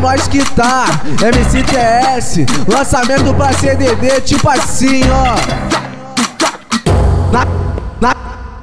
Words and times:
nós 0.00 0.26
que 0.28 0.44
tá, 0.52 0.86
MCTS, 1.20 2.46
lançamento 2.66 3.34
pra 3.34 3.52
CDD, 3.52 4.20
tipo 4.22 4.48
assim, 4.48 5.02
ó. 5.10 5.34
Na, 7.32 7.46
na, 8.00 8.16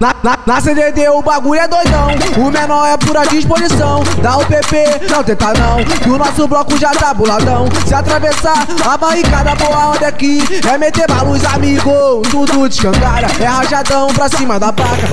na, 0.00 0.14
na, 0.22 0.38
na 0.46 0.60
CDD 0.60 1.08
o 1.08 1.22
bagulho 1.22 1.60
é 1.60 1.68
doidão, 1.68 2.08
o 2.36 2.50
menor 2.50 2.86
é 2.86 2.96
pura 2.96 3.26
disposição. 3.26 4.02
Dá 4.22 4.36
o 4.36 4.46
PP, 4.46 5.08
não 5.10 5.22
tenta 5.22 5.52
não, 5.54 5.84
que 5.84 6.10
o 6.10 6.18
nosso 6.18 6.46
bloco 6.48 6.76
já 6.78 6.90
tá 6.90 7.14
buladão. 7.14 7.66
Se 7.86 7.94
atravessar 7.94 8.66
a 8.84 8.96
barricada, 8.96 9.54
boa 9.54 9.90
onda 9.90 10.08
aqui, 10.08 10.42
é 10.68 10.78
meter 10.78 11.06
balos, 11.08 11.44
amigo. 11.44 12.22
Tudo 12.30 12.68
de 12.68 12.74
escangalha, 12.74 13.28
é 13.40 13.44
rajadão 13.44 14.08
pra 14.08 14.28
cima 14.28 14.58
da 14.58 14.72
placa. 14.72 15.08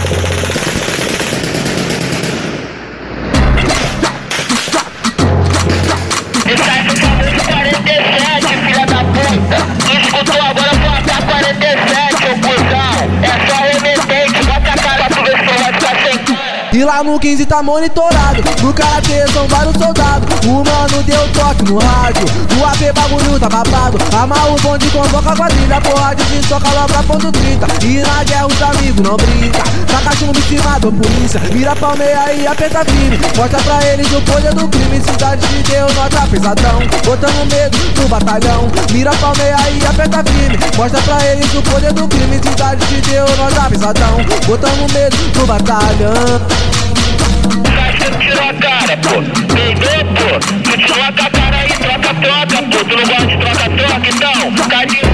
E 16.71 16.83
lá 16.85 17.03
no 17.03 17.19
15 17.19 17.45
tá 17.45 17.61
monitorado. 17.61 18.41
No 18.61 18.73
karatê 18.73 19.27
são 19.33 19.47
vários 19.47 19.75
soldados. 19.75 20.29
O 20.45 20.63
mano 20.63 21.03
deu 21.03 21.27
toque 21.33 21.63
no 21.63 21.79
rádio. 21.79 22.25
O 22.57 22.65
AP 22.65 22.93
bagulho 22.95 23.39
tá 23.39 23.49
babado. 23.49 23.97
Amarra 24.15 24.51
o 24.51 24.55
bonde, 24.61 24.89
convoca 24.91 25.31
a 25.31 25.35
quadrilha. 25.35 25.81
Porra 25.81 26.15
de 26.15 26.47
soca 26.47 26.69
lá 26.69 26.85
pra 26.85 27.03
ponto 27.03 27.31
30. 27.31 27.67
E 27.85 27.97
na 27.97 28.23
guerra 28.23 28.47
os 28.47 28.61
amigos 28.61 29.01
não 29.01 29.17
brinca. 29.17 29.59
Em 29.99 30.41
cima 30.41 30.79
da 30.79 30.91
polícia. 30.91 31.39
Vira 31.51 31.75
palmeira 31.75 32.33
e 32.33 32.47
aperta 32.47 32.85
firme. 32.85 33.19
Mostra 33.35 33.59
pra 33.61 33.85
eles 33.87 34.11
o 34.11 34.21
poder 34.21 34.53
do 34.53 34.67
crime. 34.67 35.01
Cidade 35.01 35.47
de 35.47 35.63
Deus, 35.63 35.93
nota 35.93 36.27
pesadão. 36.27 36.79
Botando 37.03 37.51
medo 37.51 37.77
no 38.01 38.07
batalhão. 38.07 38.71
Mira 38.91 39.11
palmeira 39.11 39.57
e 39.69 39.85
aperta 39.85 40.23
firme. 40.31 40.57
Mostra 40.77 41.01
pra 41.01 41.25
eles 41.25 41.53
o 41.53 41.61
poder 41.61 41.93
do 41.93 42.07
crime. 42.07 42.39
Cidade 42.41 42.85
de 42.85 43.01
Deus, 43.01 43.37
nota 43.37 43.69
pesadão. 43.69 44.17
Botando 44.47 44.93
medo 44.93 45.17
no 45.35 45.45
batalhão 45.45 46.69
a 48.39 48.53
cara, 48.53 48.97
pô. 48.97 49.09
Pô. 50.15 50.39
Tu 50.77 50.93
a 50.93 51.11
cara 51.11 51.49
troca, 51.79 52.13
troca, 52.21 52.63
pô. 52.63 52.77
Tu 52.85 52.95
não 52.95 53.05
gosta 53.05 53.25
de 53.27 53.37
troca, 53.37 53.69
troca, 53.77 54.07
então. 54.09 55.08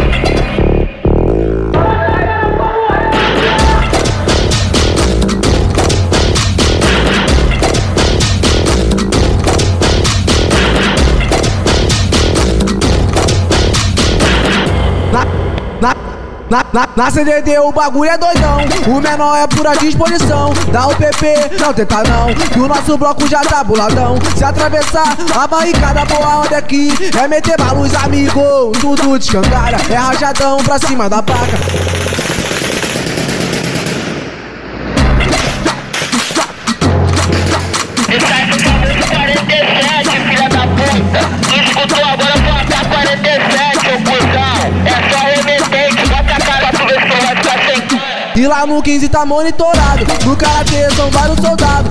Na, 16.49 16.63
na, 16.71 16.87
na 16.95 17.11
CDD 17.11 17.57
o 17.59 17.71
bagulho 17.71 18.09
é 18.09 18.17
doidão, 18.17 18.57
o 18.87 19.01
menor 19.01 19.35
é 19.35 19.47
pura 19.47 19.75
disposição. 19.75 20.53
Dá 20.71 20.87
o 20.87 20.95
PP, 20.95 21.57
não 21.59 21.73
tenta 21.73 22.03
não, 22.03 22.33
que 22.33 22.59
o 22.59 22.67
nosso 22.67 22.97
bloco 22.97 23.27
já 23.27 23.41
tá 23.41 23.63
buladão. 23.63 24.15
Se 24.37 24.43
atravessar 24.43 25.17
a 25.35 25.47
barricada, 25.47 26.05
boa 26.05 26.41
onda 26.41 26.57
aqui, 26.57 26.91
é 27.19 27.27
meter 27.27 27.57
balos, 27.57 27.93
amigo. 27.95 28.71
Tudo 28.79 29.17
de 29.17 29.25
escangalha, 29.25 29.77
é 29.89 29.95
rajadão 29.95 30.57
pra 30.57 30.77
cima 30.77 31.09
da 31.09 31.23
placa. 31.23 32.04
E 48.35 48.47
lá 48.47 48.65
no 48.65 48.81
15 48.81 49.07
tá 49.07 49.25
monitorado. 49.25 50.05
No 50.25 50.35
karatê 50.35 50.89
são 50.95 51.09
vários 51.09 51.39
soldados. 51.39 51.84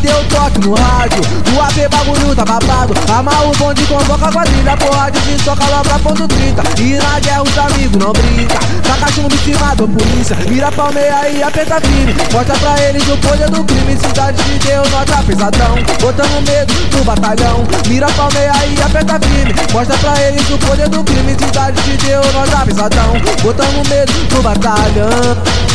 Deu 0.00 0.24
toque 0.30 0.60
no 0.60 0.74
rádio. 0.74 1.20
O 1.54 1.60
AP 1.60 1.90
bagulho 1.90 2.34
tá 2.34 2.44
babado. 2.44 2.94
Amarra 3.12 3.48
o 3.48 3.52
bonde, 3.56 3.84
convoca 3.86 4.26
a 4.26 4.32
quadrilha. 4.32 4.76
Porra 4.76 5.10
de 5.10 5.42
soca 5.42 5.64
pra 5.66 5.98
ponto 5.98 6.28
30. 6.28 6.62
E 6.80 6.94
na 6.94 7.20
guerra 7.20 7.42
os 7.42 7.58
amigos 7.58 7.96
não 7.96 8.12
brinca. 8.12 8.58
Taca 8.82 9.12
chumbo 9.12 9.34
em 9.34 9.38
cima 9.38 9.74
polícia. 9.76 10.36
Vira 10.46 10.70
palmeira 10.70 11.28
e 11.28 11.42
aperta 11.42 11.80
firme. 11.80 12.14
Mostra 12.32 12.56
pra 12.58 12.82
eles 12.82 13.08
o 13.08 13.16
poder 13.18 13.50
do 13.50 13.64
crime. 13.64 13.96
Cidade 13.96 14.42
de 14.44 14.58
Deus, 14.66 14.90
nota 14.90 15.22
pesadão. 15.22 15.74
Botando 16.00 16.46
medo 16.46 16.74
no 16.96 17.04
batalhão. 17.04 17.66
Mira 17.88 18.06
palmeira 18.08 18.66
e 18.66 18.82
aperta 18.82 19.18
firme. 19.20 19.54
Mostra 19.72 19.98
pra 19.98 20.22
eles 20.22 20.48
o 20.50 20.58
poder 20.58 20.88
do 20.88 21.02
crime. 21.02 21.36
Cidade 21.38 21.82
de 21.82 21.96
Deus, 21.96 22.32
nota 22.32 22.64
pesadão. 22.64 23.12
Botando 23.42 23.88
medo 23.88 24.12
no 24.32 24.42
batalhão 24.42 25.68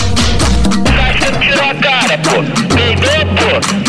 tirou 1.53 1.69
a 1.69 1.75
cara, 1.75 2.17
pô. 2.17 2.43
Peidou, 2.73 3.61
pô. 3.61 3.82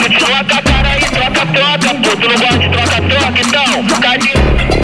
Tu 2.21 2.29
não 2.29 2.37
gosta 2.37 2.59
de 2.59 2.69
troca-troca 2.69 3.41
então? 3.41 4.01
Cadê? 4.01 4.84